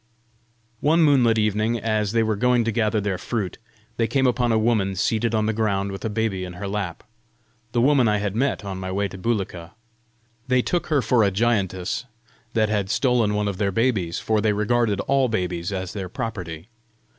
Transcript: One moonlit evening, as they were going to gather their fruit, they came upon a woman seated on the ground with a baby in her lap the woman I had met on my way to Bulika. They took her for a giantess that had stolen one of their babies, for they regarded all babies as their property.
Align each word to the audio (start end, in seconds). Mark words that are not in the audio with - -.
One 0.79 1.03
moonlit 1.03 1.37
evening, 1.37 1.77
as 1.77 2.11
they 2.11 2.23
were 2.23 2.35
going 2.35 2.63
to 2.63 2.71
gather 2.71 2.99
their 2.99 3.19
fruit, 3.19 3.59
they 3.97 4.07
came 4.07 4.25
upon 4.25 4.51
a 4.51 4.57
woman 4.57 4.95
seated 4.95 5.35
on 5.35 5.45
the 5.45 5.53
ground 5.53 5.91
with 5.91 6.03
a 6.03 6.09
baby 6.09 6.43
in 6.43 6.53
her 6.53 6.67
lap 6.67 7.03
the 7.71 7.81
woman 7.83 8.07
I 8.07 8.17
had 8.17 8.35
met 8.35 8.65
on 8.65 8.79
my 8.79 8.91
way 8.91 9.07
to 9.09 9.17
Bulika. 9.19 9.73
They 10.47 10.63
took 10.63 10.87
her 10.87 11.03
for 11.03 11.23
a 11.23 11.29
giantess 11.29 12.05
that 12.53 12.69
had 12.69 12.89
stolen 12.89 13.35
one 13.35 13.47
of 13.47 13.57
their 13.57 13.71
babies, 13.71 14.17
for 14.17 14.41
they 14.41 14.53
regarded 14.53 15.01
all 15.01 15.27
babies 15.29 15.71
as 15.71 15.93
their 15.93 16.09
property. 16.09 16.69